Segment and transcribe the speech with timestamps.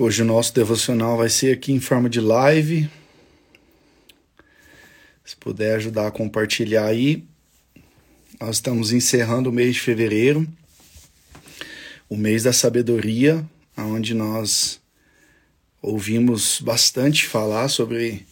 [0.00, 2.88] Hoje o nosso devocional vai ser aqui em forma de live.
[5.24, 7.24] Se puder ajudar a compartilhar aí.
[8.38, 10.46] Nós estamos encerrando o mês de fevereiro,
[12.08, 13.44] o mês da sabedoria,
[13.76, 14.80] onde nós
[15.82, 18.24] ouvimos bastante falar sobre,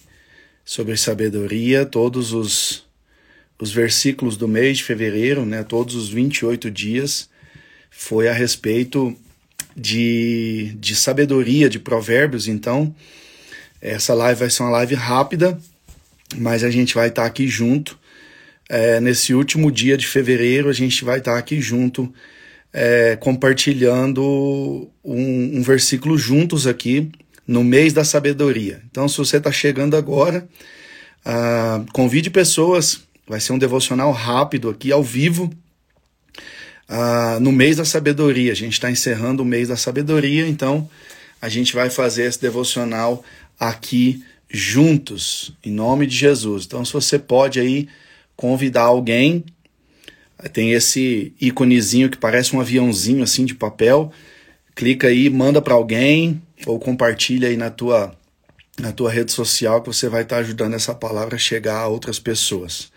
[0.64, 2.86] sobre sabedoria, todos os,
[3.58, 7.28] os versículos do mês de fevereiro, né, todos os 28 dias,
[7.90, 9.18] foi a respeito
[9.76, 12.48] de, de sabedoria, de provérbios.
[12.48, 12.94] Então,
[13.80, 15.58] essa live vai ser uma live rápida,
[16.36, 17.98] mas a gente vai estar aqui junto.
[18.68, 22.12] É, nesse último dia de fevereiro, a gente vai estar aqui junto,
[22.72, 27.10] é, compartilhando um, um, versículo juntos aqui
[27.46, 28.82] no mês da sabedoria.
[28.90, 30.48] Então, se você está chegando agora,
[31.24, 33.00] ah, convide pessoas.
[33.28, 35.50] Vai ser um devocional rápido aqui, ao vivo
[36.88, 38.52] ah, no mês da sabedoria.
[38.52, 40.88] A gente está encerrando o mês da sabedoria, então
[41.40, 43.24] a gente vai fazer esse devocional
[43.58, 46.64] aqui juntos, em nome de Jesus.
[46.64, 47.88] Então, se você pode aí
[48.36, 49.44] convidar alguém,
[50.52, 54.12] tem esse íconezinho que parece um aviãozinho assim de papel,
[54.74, 58.14] clica aí, manda para alguém ou compartilha aí na tua
[58.78, 61.88] na tua rede social que você vai estar tá ajudando essa palavra a chegar a
[61.88, 62.92] outras pessoas.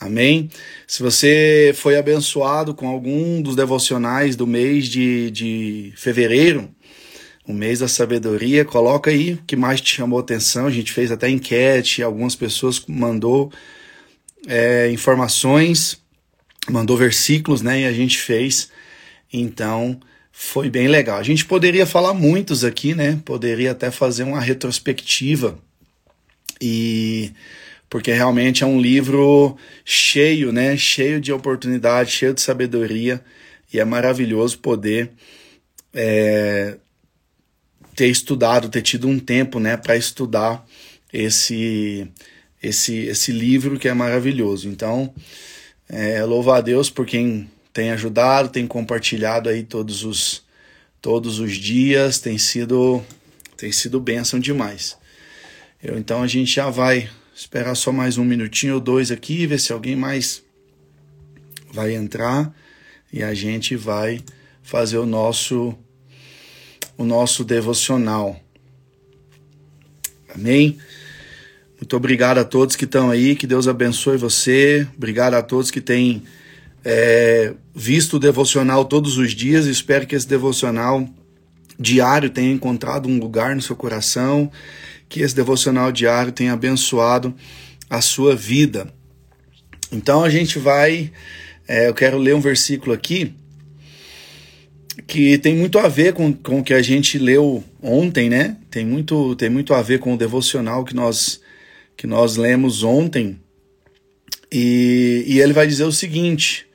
[0.00, 0.48] Amém?
[0.86, 6.74] Se você foi abençoado com algum dos devocionais do mês de, de fevereiro,
[7.46, 10.66] o mês da sabedoria, coloca aí o que mais te chamou atenção.
[10.66, 13.52] A gente fez até enquete, algumas pessoas mandou
[14.46, 16.00] é, informações,
[16.70, 17.82] mandou versículos, né?
[17.82, 18.70] E a gente fez.
[19.30, 20.00] Então,
[20.32, 21.18] foi bem legal.
[21.18, 23.20] A gente poderia falar muitos aqui, né?
[23.22, 25.58] Poderia até fazer uma retrospectiva
[26.58, 27.32] e
[27.90, 30.76] porque realmente é um livro cheio, né?
[30.76, 33.20] Cheio de oportunidade, cheio de sabedoria
[33.72, 35.10] e é maravilhoso poder
[35.92, 36.76] é,
[37.96, 40.64] ter estudado, ter tido um tempo, né, para estudar
[41.12, 42.08] esse
[42.62, 44.68] esse esse livro que é maravilhoso.
[44.68, 45.12] Então,
[45.88, 50.44] é, louvo a Deus por quem tem ajudado, tem compartilhado aí todos os
[51.02, 53.02] todos os dias, tem sido
[53.56, 54.96] tem sido bênção demais.
[55.82, 57.08] Eu, então a gente já vai
[57.40, 60.42] esperar só mais um minutinho ou dois aqui, ver se alguém mais
[61.72, 62.54] vai entrar
[63.10, 64.20] e a gente vai
[64.62, 65.74] fazer o nosso
[66.98, 68.38] o nosso devocional.
[70.34, 70.76] Amém?
[71.78, 74.86] Muito obrigado a todos que estão aí, que Deus abençoe você.
[74.94, 76.22] Obrigado a todos que têm
[76.84, 79.64] é, visto o devocional todos os dias.
[79.64, 81.08] Espero que esse devocional
[81.78, 84.52] diário tenha encontrado um lugar no seu coração
[85.10, 87.34] que esse devocional diário tenha abençoado
[87.90, 88.90] a sua vida.
[89.92, 91.12] Então a gente vai,
[91.66, 93.34] é, eu quero ler um versículo aqui
[95.08, 98.56] que tem muito a ver com, com o que a gente leu ontem, né?
[98.70, 101.40] Tem muito, tem muito a ver com o devocional que nós,
[101.96, 103.40] que nós lemos ontem.
[104.52, 106.66] E, e ele vai dizer o seguinte: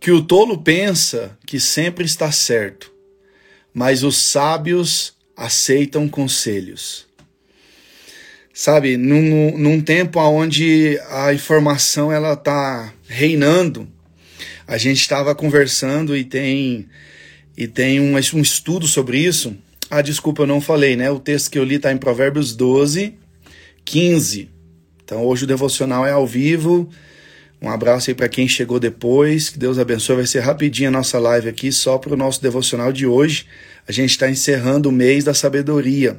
[0.00, 2.92] que o tolo pensa que sempre está certo,
[3.72, 7.07] mas os sábios aceitam conselhos
[8.58, 13.86] sabe, num, num tempo onde a informação ela tá reinando,
[14.66, 16.88] a gente estava conversando e tem
[17.56, 19.56] e tem um, um estudo sobre isso.
[19.88, 21.08] Ah, desculpa, eu não falei, né?
[21.08, 23.14] O texto que eu li está em Provérbios 12,
[23.84, 24.50] 15.
[25.04, 26.90] Então hoje o devocional é ao vivo.
[27.62, 29.50] Um abraço aí para quem chegou depois.
[29.50, 30.16] Que Deus abençoe.
[30.16, 33.46] Vai ser rapidinho a nossa live aqui, só para o nosso devocional de hoje.
[33.86, 36.18] A gente está encerrando o mês da sabedoria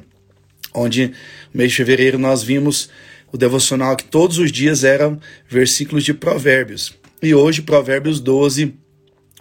[0.74, 1.08] onde
[1.52, 2.90] no mês de fevereiro nós vimos
[3.32, 6.94] o devocional que todos os dias eram versículos de Provérbios.
[7.22, 8.74] E hoje, Provérbios 12,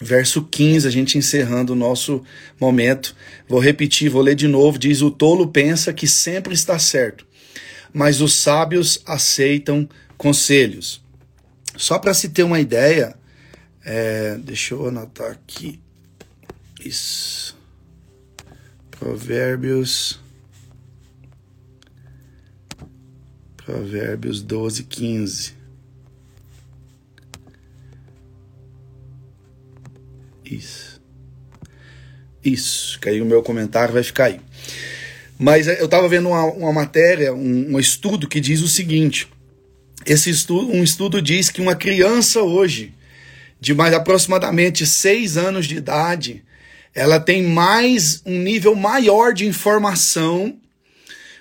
[0.01, 2.23] verso 15, a gente encerrando o nosso
[2.59, 3.15] momento.
[3.47, 4.77] Vou repetir, vou ler de novo.
[4.77, 7.25] Diz: O tolo pensa que sempre está certo,
[7.93, 9.87] mas os sábios aceitam
[10.17, 11.01] conselhos.
[11.77, 13.15] Só para se ter uma ideia,
[13.85, 15.79] é, deixa eu anotar aqui.
[16.83, 17.57] Isso.
[18.91, 20.19] Provérbios
[23.69, 25.53] Provérbios 12, 15.
[30.43, 30.99] Isso.
[32.43, 34.41] Isso, que aí o meu comentário vai ficar aí.
[35.37, 39.27] Mas eu estava vendo uma, uma matéria, um, um, estudo que diz o seguinte:
[40.03, 42.95] esse estudo, um estudo diz que uma criança hoje,
[43.61, 46.43] de mais aproximadamente seis anos de idade,
[46.95, 50.59] ela tem mais um nível maior de informação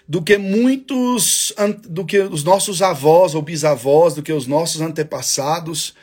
[0.09, 1.53] do que muitos,
[1.87, 5.95] do que os nossos avós ou bisavós, do que os nossos antepassados,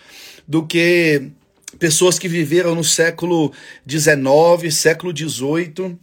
[0.47, 1.31] do que
[1.79, 3.51] pessoas que viveram no século
[3.89, 5.97] XIX, século XVIII.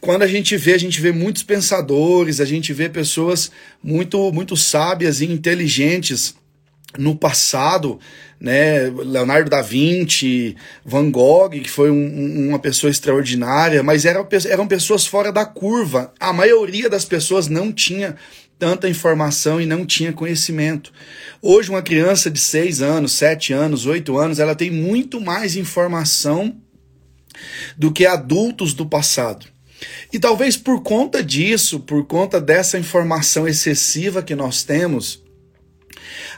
[0.00, 4.56] quando a gente vê, a gente vê muitos pensadores, a gente vê pessoas muito, muito
[4.56, 6.34] sábias e inteligentes
[6.98, 7.98] no passado,
[8.40, 8.90] né?
[8.90, 15.06] Leonardo da Vinci, Van Gogh, que foi um, uma pessoa extraordinária, mas eram, eram pessoas
[15.06, 16.12] fora da curva.
[16.18, 18.16] A maioria das pessoas não tinha
[18.58, 20.92] tanta informação e não tinha conhecimento.
[21.40, 26.56] Hoje, uma criança de 6 anos, 7 anos, 8 anos, ela tem muito mais informação
[27.76, 29.46] do que adultos do passado.
[30.12, 35.22] E talvez por conta disso, por conta dessa informação excessiva que nós temos,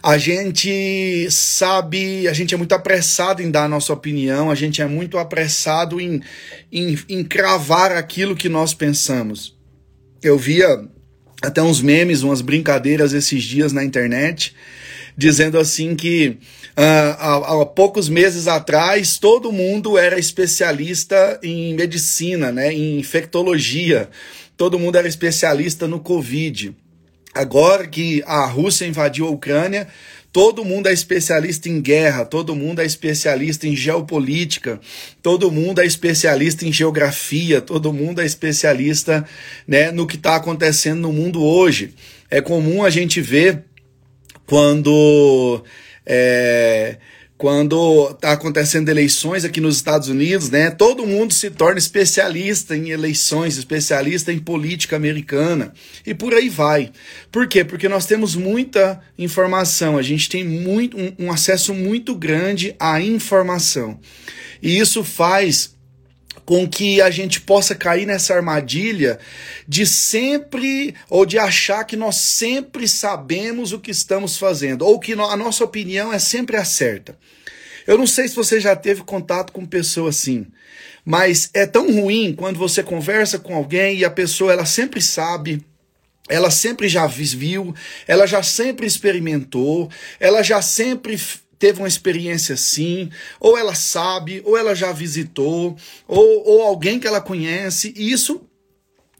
[0.03, 4.83] a gente sabe, a gente é muito apressado em dar a nossa opinião, a gente
[4.83, 6.23] é muito apressado em,
[6.71, 9.57] em, em cravar aquilo que nós pensamos.
[10.23, 10.89] Eu via
[11.43, 14.55] até uns memes, umas brincadeiras esses dias na internet,
[15.17, 16.39] dizendo assim que
[16.77, 24.09] uh, há, há, poucos meses atrás todo mundo era especialista em medicina, né, em infectologia,
[24.57, 26.75] todo mundo era especialista no Covid.
[27.35, 29.89] Agora que a Rússia invadiu a Ucrânia,
[30.33, 34.81] todo mundo é especialista em guerra, todo mundo é especialista em geopolítica,
[35.23, 39.25] todo mundo é especialista em geografia, todo mundo é especialista
[39.67, 41.95] né, no que está acontecendo no mundo hoje.
[42.31, 43.65] É comum a gente ver
[44.47, 45.63] quando.
[46.07, 46.99] É,
[47.37, 52.91] quando está acontecendo eleições aqui nos Estados Unidos, né, todo mundo se torna especialista em
[52.91, 55.73] eleições, especialista em política americana
[56.07, 56.93] e por aí vai.
[57.33, 57.65] Por quê?
[57.65, 63.01] Porque nós temos muita informação, a gente tem muito, um, um acesso muito grande à
[63.01, 63.99] informação.
[64.63, 65.74] E isso faz
[66.45, 69.19] com que a gente possa cair nessa armadilha
[69.67, 75.13] de sempre ou de achar que nós sempre sabemos o que estamos fazendo ou que
[75.13, 77.19] a nossa opinião é sempre a certa.
[77.87, 80.47] Eu não sei se você já teve contato com pessoa assim,
[81.05, 85.65] mas é tão ruim quando você conversa com alguém e a pessoa ela sempre sabe
[86.29, 87.75] ela sempre já viu,
[88.09, 91.21] ela já sempre experimentou, ela já sempre
[91.65, 95.75] teve uma experiência assim, ou ela sabe, ou ela já visitou,
[96.07, 98.43] ou, ou alguém que ela conhece, e isso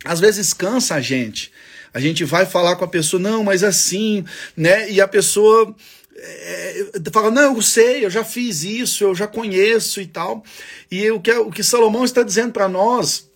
[0.05, 1.51] às vezes cansa a gente.
[1.95, 4.91] A gente vai falar com a pessoa, não, mas assim, né?
[4.91, 5.75] E a pessoa
[6.15, 10.45] é, fala, não, eu sei, eu já fiz isso, eu já conheço e tal.
[10.91, 13.27] E o que, o que Salomão está dizendo para nós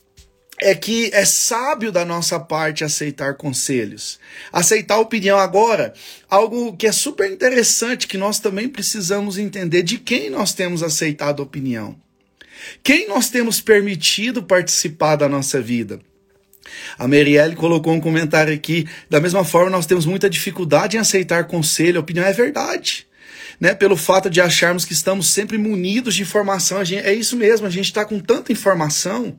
[0.61, 4.19] é que é sábio da nossa parte aceitar conselhos,
[4.53, 5.39] aceitar opinião.
[5.39, 5.93] Agora,
[6.29, 11.41] algo que é super interessante que nós também precisamos entender de quem nós temos aceitado
[11.41, 11.97] opinião.
[12.83, 16.01] Quem nós temos permitido participar da nossa vida?
[16.99, 18.87] A Marielle colocou um comentário aqui.
[19.09, 22.01] Da mesma forma, nós temos muita dificuldade em aceitar conselho.
[22.01, 23.07] Opinião é verdade.
[23.61, 26.85] Né, pelo fato de acharmos que estamos sempre munidos de informação.
[26.85, 29.37] Gente, é isso mesmo, a gente está com tanta informação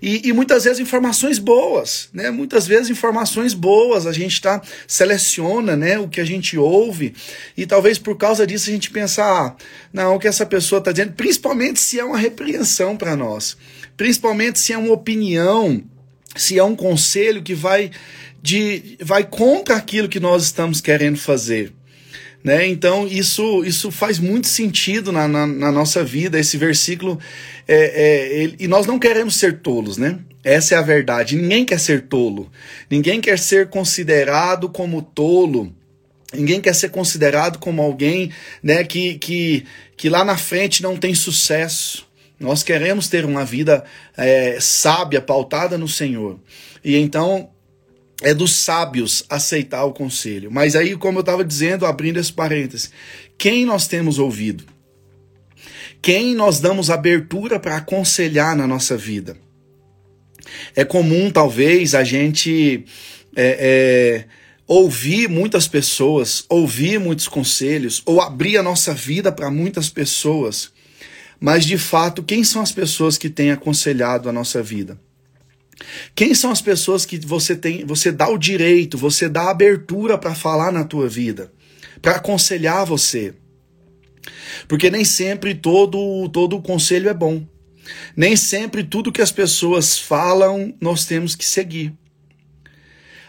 [0.00, 2.30] e, e, muitas vezes informações boas, né?
[2.30, 7.14] Muitas vezes informações boas, a gente tá, seleciona né, o que a gente ouve,
[7.56, 9.56] e talvez por causa disso a gente pensar, ah,
[9.92, 13.56] não, o que essa pessoa está dizendo, principalmente se é uma repreensão para nós,
[13.96, 15.82] principalmente se é uma opinião,
[16.34, 17.90] se é um conselho que vai,
[18.42, 21.72] de, vai contra aquilo que nós estamos querendo fazer.
[22.46, 22.64] Né?
[22.68, 26.38] Então, isso, isso faz muito sentido na, na, na nossa vida.
[26.38, 27.18] Esse versículo,
[27.66, 30.20] é, é, ele, e nós não queremos ser tolos, né?
[30.44, 31.34] Essa é a verdade.
[31.34, 32.48] Ninguém quer ser tolo.
[32.88, 35.74] Ninguém quer ser considerado como tolo.
[36.32, 38.30] Ninguém quer ser considerado como alguém
[38.62, 42.06] né, que, que, que lá na frente não tem sucesso.
[42.38, 43.82] Nós queremos ter uma vida
[44.16, 46.38] é, sábia, pautada no Senhor.
[46.84, 47.50] E então
[48.22, 50.50] é dos sábios aceitar o conselho.
[50.50, 52.90] Mas aí, como eu estava dizendo, abrindo esse parênteses,
[53.36, 54.64] quem nós temos ouvido?
[56.00, 59.36] Quem nós damos abertura para aconselhar na nossa vida?
[60.74, 62.84] É comum, talvez, a gente
[63.34, 64.24] é, é,
[64.66, 70.72] ouvir muitas pessoas, ouvir muitos conselhos, ou abrir a nossa vida para muitas pessoas.
[71.38, 74.98] Mas, de fato, quem são as pessoas que têm aconselhado a nossa vida?
[76.14, 80.16] Quem são as pessoas que você tem, você dá o direito, você dá a abertura
[80.16, 81.52] para falar na tua vida,
[82.00, 83.34] para aconselhar você?
[84.66, 87.46] Porque nem sempre todo todo o conselho é bom.
[88.16, 91.92] Nem sempre tudo que as pessoas falam nós temos que seguir.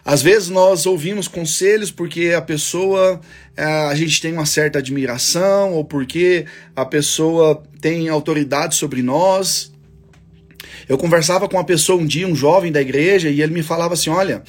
[0.04, 3.20] Às vezes nós ouvimos conselhos porque a pessoa,
[3.58, 9.70] eh, a gente tem uma certa admiração ou porque a pessoa tem autoridade sobre nós.
[10.88, 13.94] Eu conversava com uma pessoa um dia, um jovem da igreja, e ele me falava
[13.94, 14.44] assim: olha,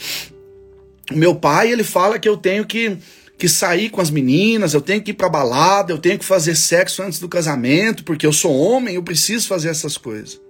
[1.11, 2.97] meu pai ele fala que eu tenho que,
[3.37, 6.55] que sair com as meninas, eu tenho que ir pra balada, eu tenho que fazer
[6.55, 10.41] sexo antes do casamento, porque eu sou homem, eu preciso fazer essas coisas.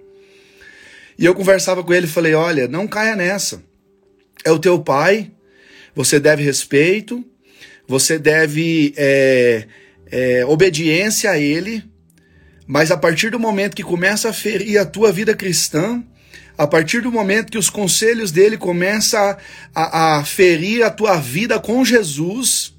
[1.17, 3.63] E eu conversava com ele e falei: olha, não caia nessa.
[4.45, 5.31] É o teu pai,
[5.95, 7.25] você deve respeito,
[7.87, 9.65] você deve é,
[10.11, 11.83] é, obediência a ele,
[12.71, 16.03] mas a partir do momento que começa a ferir a tua vida cristã,
[16.55, 19.35] a partir do momento que os conselhos dele começam
[19.73, 22.77] a, a, ferir a tua vida com Jesus,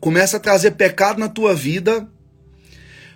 [0.00, 2.10] começa a trazer pecado na tua vida,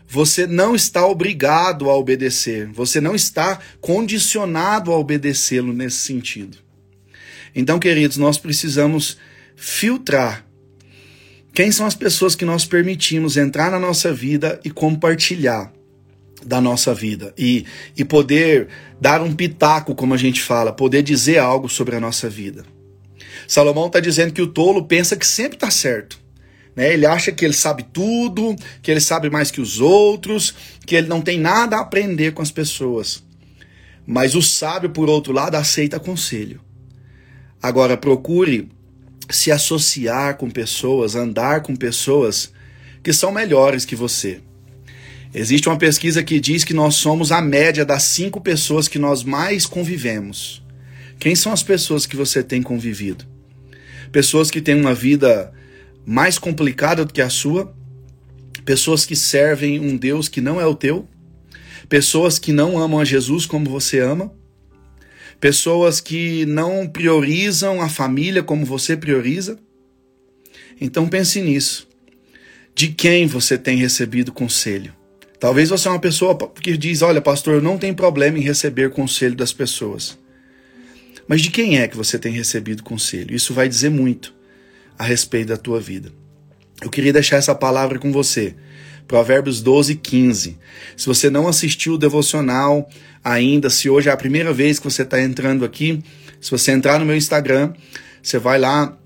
[0.07, 6.59] você não está obrigado a obedecer, você não está condicionado a obedecê-lo nesse sentido.
[7.53, 9.19] Então, queridos, nós precisamos
[9.57, 10.47] filtrar
[11.53, 15.74] quem são as pessoas que nós permitimos entrar na nossa vida e compartilhar
[16.45, 17.65] da nossa vida e,
[17.97, 18.69] e poder
[19.01, 22.65] dar um pitaco, como a gente fala, poder dizer algo sobre a nossa vida.
[23.47, 26.19] Salomão está dizendo que o tolo pensa que sempre está certo.
[26.75, 26.93] Né?
[26.93, 30.55] Ele acha que ele sabe tudo, que ele sabe mais que os outros,
[30.87, 33.23] que ele não tem nada a aprender com as pessoas.
[34.07, 36.61] Mas o sábio, por outro lado, aceita conselho.
[37.63, 38.69] Agora, procure
[39.31, 42.53] se associar com pessoas, andar com pessoas
[43.03, 44.41] que são melhores que você.
[45.35, 49.25] Existe uma pesquisa que diz que nós somos a média das cinco pessoas que nós
[49.25, 50.63] mais convivemos.
[51.19, 53.25] Quem são as pessoas que você tem convivido?
[54.13, 55.53] Pessoas que têm uma vida
[56.07, 57.75] mais complicada do que a sua,
[58.65, 61.09] pessoas que servem um Deus que não é o teu,
[61.89, 64.33] pessoas que não amam a Jesus como você ama,
[65.41, 69.59] pessoas que não priorizam a família como você prioriza.
[70.81, 71.89] Então pense nisso.
[72.73, 74.95] De quem você tem recebido conselho?
[75.45, 78.89] Talvez você é uma pessoa que diz: Olha, pastor, eu não tenho problema em receber
[78.89, 80.19] conselho das pessoas.
[81.29, 83.37] Mas de quem é que você tem recebido conselho?
[83.37, 84.33] Isso vai dizer muito
[84.99, 86.11] a respeito da tua vida.
[86.81, 88.55] Eu queria deixar essa palavra com você.
[89.07, 90.59] Provérbios 12, 15.
[90.97, 92.89] Se você não assistiu o devocional
[93.23, 96.03] ainda, se hoje é a primeira vez que você está entrando aqui,
[96.41, 97.75] se você entrar no meu Instagram,
[98.23, 98.97] você vai lá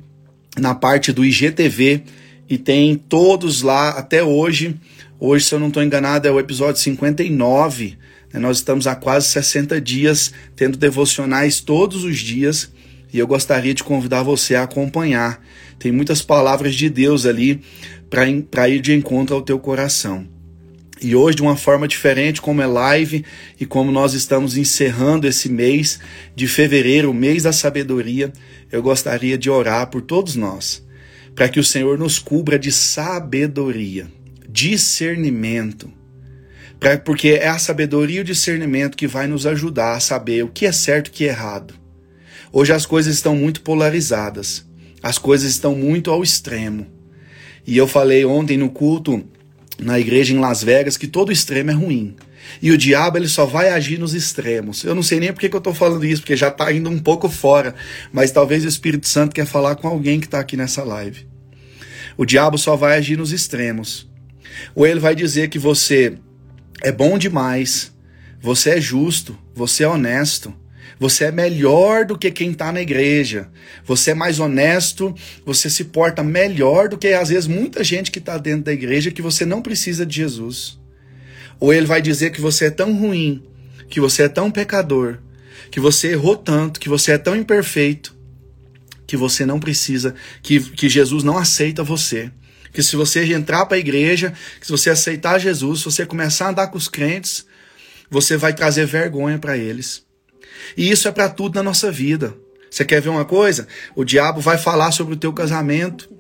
[0.57, 2.05] na parte do IGTV
[2.49, 4.77] e tem todos lá até hoje.
[5.21, 7.99] Hoje, se eu não estou enganado, é o episódio 59.
[8.33, 8.41] Né?
[8.41, 12.71] Nós estamos há quase 60 dias tendo devocionais todos os dias
[13.13, 15.43] e eu gostaria de convidar você a acompanhar.
[15.79, 17.61] Tem muitas palavras de Deus ali
[18.11, 20.27] para ir de encontro ao teu coração.
[21.01, 23.25] E hoje, de uma forma diferente, como é live
[23.59, 26.01] e como nós estamos encerrando esse mês
[26.35, 28.33] de fevereiro, o mês da sabedoria,
[28.71, 30.85] eu gostaria de orar por todos nós,
[31.39, 34.09] para que o Senhor nos cubra de sabedoria,
[34.49, 35.89] discernimento,
[36.81, 40.49] pra, porque é a sabedoria e o discernimento que vai nos ajudar a saber o
[40.49, 41.75] que é certo e o que é errado.
[42.53, 44.67] Hoje as coisas estão muito polarizadas,
[45.01, 46.89] as coisas estão muito ao extremo.
[47.65, 49.25] E eu falei ontem no culto
[49.81, 52.17] na igreja em Las Vegas que todo extremo é ruim.
[52.61, 54.85] E o diabo ele só vai agir nos extremos.
[54.85, 56.99] Eu não sei nem por que, eu estou falando isso, porque já está indo um
[56.99, 57.75] pouco fora.
[58.13, 61.27] Mas talvez o Espírito Santo quer falar com alguém que está aqui nessa live.
[62.17, 64.09] O diabo só vai agir nos extremos.
[64.75, 66.19] Ou ele vai dizer que você
[66.83, 67.93] é bom demais,
[68.41, 70.53] você é justo, você é honesto,
[70.99, 73.49] você é melhor do que quem está na igreja.
[73.85, 75.15] Você é mais honesto,
[75.45, 79.11] você se porta melhor do que às vezes muita gente que está dentro da igreja
[79.11, 80.78] que você não precisa de Jesus.
[81.61, 83.43] Ou ele vai dizer que você é tão ruim,
[83.89, 85.19] que você é tão pecador,
[85.71, 88.15] que você errou tanto, que você é tão imperfeito,
[89.07, 92.31] que você não precisa, que, que Jesus não aceita você.
[92.73, 96.47] Que se você entrar para a igreja, que se você aceitar Jesus, se você começar
[96.47, 97.47] a andar com os crentes,
[98.11, 100.07] você vai trazer vergonha para eles.
[100.77, 102.35] E isso é para tudo na nossa vida.
[102.71, 103.67] Você quer ver uma coisa?
[103.95, 106.11] O diabo vai falar sobre o teu casamento.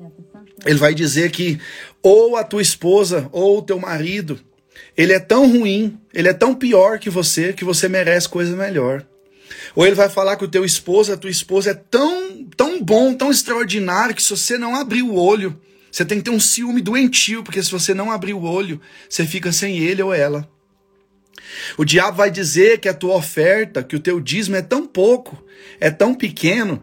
[0.64, 1.61] Ele vai dizer que
[2.02, 4.40] ou a tua esposa ou o teu marido,
[4.99, 9.07] ele é tão ruim, ele é tão pior que você, que você merece coisa melhor.
[9.76, 13.14] Ou ele vai falar que o teu esposo, a tua esposa é tão, tão bom,
[13.14, 15.57] tão extraordinário, que se você não abrir o olho,
[15.90, 19.25] você tem que ter um ciúme doentio, porque se você não abrir o olho, você
[19.25, 20.50] fica sem ele ou ela.
[21.76, 25.40] O diabo vai dizer que a tua oferta, que o teu dízimo é tão pouco,
[25.78, 26.83] é tão pequeno,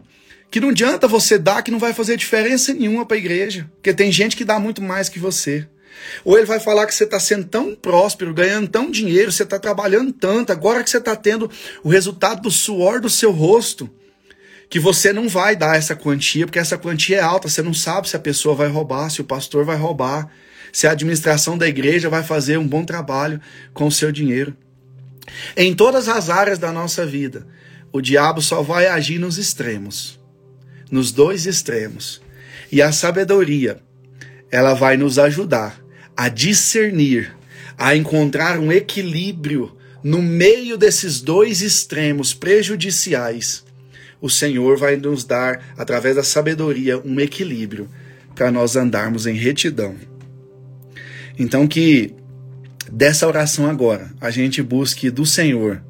[0.50, 3.92] que não adianta você dar, que não vai fazer diferença nenhuma para a igreja, porque
[3.92, 5.68] tem gente que dá muito mais que você.
[6.24, 9.58] Ou ele vai falar que você está sendo tão próspero, ganhando tão dinheiro, você está
[9.58, 11.50] trabalhando tanto, agora que você está tendo
[11.82, 13.90] o resultado do suor do seu rosto,
[14.68, 18.08] que você não vai dar essa quantia, porque essa quantia é alta, você não sabe
[18.08, 20.30] se a pessoa vai roubar, se o pastor vai roubar,
[20.72, 23.40] se a administração da igreja vai fazer um bom trabalho
[23.72, 24.56] com o seu dinheiro.
[25.56, 27.46] Em todas as áreas da nossa vida,
[27.92, 30.20] o diabo só vai agir nos extremos,
[30.90, 32.20] nos dois extremos.
[32.70, 33.78] E a sabedoria,
[34.50, 35.85] ela vai nos ajudar
[36.16, 37.36] a discernir,
[37.76, 43.64] a encontrar um equilíbrio no meio desses dois extremos prejudiciais,
[44.20, 47.88] o Senhor vai nos dar, através da sabedoria, um equilíbrio
[48.34, 49.94] para nós andarmos em retidão.
[51.38, 52.14] Então, que
[52.90, 55.82] dessa oração agora a gente busque do Senhor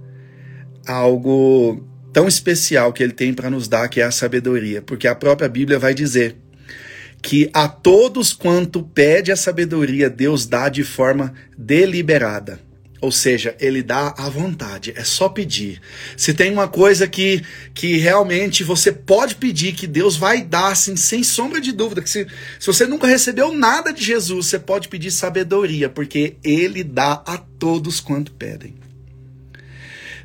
[0.86, 5.14] algo tão especial que Ele tem para nos dar, que é a sabedoria, porque a
[5.14, 6.36] própria Bíblia vai dizer
[7.22, 12.60] que a todos quanto pede a sabedoria, Deus dá de forma deliberada.
[13.00, 15.80] Ou seja, ele dá à vontade, é só pedir.
[16.16, 17.42] Se tem uma coisa que,
[17.74, 22.08] que realmente você pode pedir, que Deus vai dar, assim, sem sombra de dúvida, que
[22.08, 22.26] se,
[22.58, 27.36] se você nunca recebeu nada de Jesus, você pode pedir sabedoria, porque ele dá a
[27.36, 28.74] todos quanto pedem.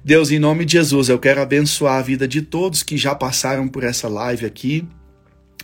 [0.04, 3.68] Deus, em nome de Jesus, eu quero abençoar a vida de todos que já passaram
[3.68, 4.88] por essa live aqui,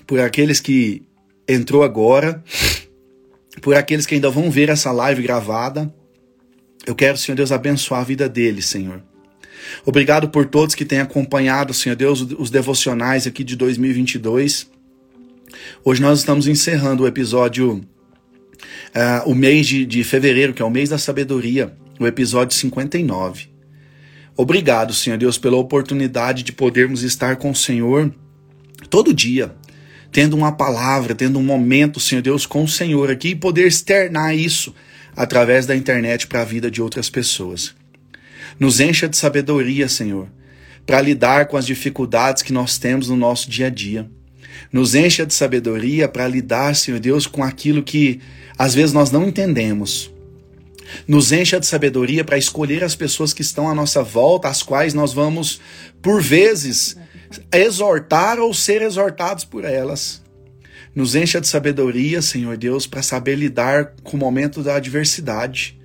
[0.05, 1.06] por aqueles que
[1.47, 2.43] entrou agora,
[3.61, 5.93] por aqueles que ainda vão ver essa live gravada.
[6.85, 9.01] Eu quero, Senhor Deus, abençoar a vida deles, Senhor.
[9.85, 14.69] Obrigado por todos que têm acompanhado, Senhor Deus, os devocionais aqui de 2022.
[15.83, 20.69] Hoje nós estamos encerrando o episódio, uh, o mês de, de fevereiro, que é o
[20.69, 23.49] mês da sabedoria, o episódio 59.
[24.35, 28.13] Obrigado, Senhor Deus, pela oportunidade de podermos estar com o Senhor
[28.89, 29.55] todo dia,
[30.17, 34.35] tendo uma palavra, tendo um momento, Senhor Deus, com o Senhor aqui e poder externar
[34.35, 34.73] isso
[35.15, 37.75] através da internet para a vida de outras pessoas.
[38.59, 40.27] Nos encha de sabedoria, Senhor,
[40.87, 44.09] para lidar com as dificuldades que nós temos no nosso dia a dia.
[44.73, 48.19] Nos encha de sabedoria para lidar, Senhor Deus, com aquilo que
[48.57, 50.11] às vezes nós não entendemos.
[51.07, 54.95] Nos encha de sabedoria para escolher as pessoas que estão à nossa volta, as quais
[54.95, 55.61] nós vamos,
[56.01, 56.97] por vezes,
[57.51, 60.21] exortar ou ser exortados por elas.
[60.95, 65.77] Nos encha de sabedoria, Senhor Deus, para saber lidar com o momento da adversidade.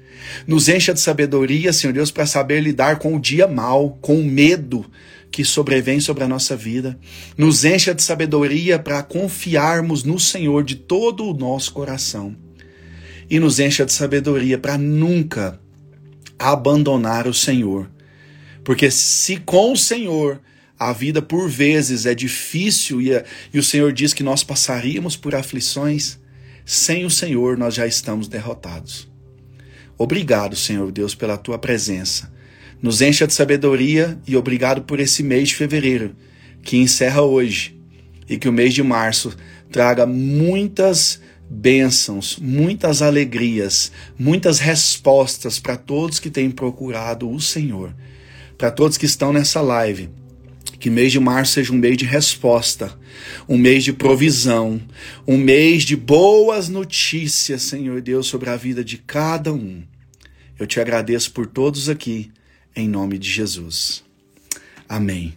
[0.46, 4.24] Nos encha de sabedoria, Senhor Deus, para saber lidar com o dia mal, com o
[4.24, 4.86] medo
[5.30, 6.98] que sobrevém sobre a nossa vida.
[7.36, 12.36] Nos encha de sabedoria para confiarmos no Senhor de todo o nosso coração.
[13.28, 15.58] E nos encha de sabedoria para nunca
[16.38, 17.90] abandonar o Senhor.
[18.62, 20.40] Porque se com o Senhor
[20.88, 25.16] a vida por vezes é difícil e, a, e o Senhor diz que nós passaríamos
[25.16, 26.18] por aflições.
[26.64, 29.08] Sem o Senhor nós já estamos derrotados.
[29.96, 32.32] Obrigado, Senhor Deus, pela tua presença.
[32.80, 36.16] Nos encha de sabedoria e obrigado por esse mês de fevereiro,
[36.62, 37.78] que encerra hoje,
[38.28, 39.36] e que o mês de março
[39.70, 47.94] traga muitas bênçãos, muitas alegrias, muitas respostas para todos que têm procurado o Senhor,
[48.58, 50.10] para todos que estão nessa live
[50.82, 52.92] que mês de março seja um mês de resposta,
[53.48, 54.82] um mês de provisão,
[55.24, 59.84] um mês de boas notícias, Senhor Deus, sobre a vida de cada um.
[60.58, 62.32] Eu te agradeço por todos aqui,
[62.74, 64.02] em nome de Jesus.
[64.88, 65.34] Amém.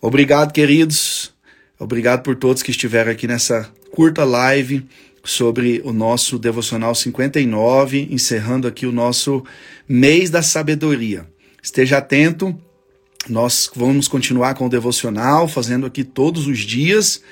[0.00, 1.32] Obrigado, queridos.
[1.78, 4.84] Obrigado por todos que estiveram aqui nessa curta live
[5.22, 9.44] sobre o nosso devocional 59, encerrando aqui o nosso
[9.88, 11.24] mês da sabedoria.
[11.62, 12.60] Esteja atento
[13.28, 17.22] nós vamos continuar com o devocional, fazendo aqui todos os dias,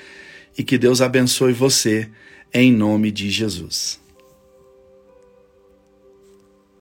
[0.57, 2.09] e que Deus abençoe você,
[2.53, 3.99] em nome de Jesus.